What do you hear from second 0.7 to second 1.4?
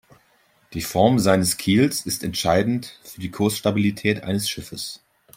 Die Form